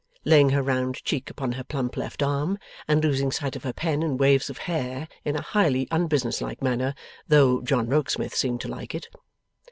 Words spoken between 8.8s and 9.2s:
it.